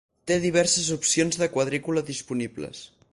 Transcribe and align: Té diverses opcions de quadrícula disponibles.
Té 0.29 0.37
diverses 0.45 0.87
opcions 0.95 1.39
de 1.43 1.49
quadrícula 1.57 2.05
disponibles. 2.11 2.85